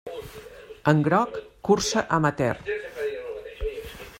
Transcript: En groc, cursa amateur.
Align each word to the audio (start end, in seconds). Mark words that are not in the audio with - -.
En 0.91 1.03
groc, 1.07 1.35
cursa 1.69 2.05
amateur. 2.17 2.65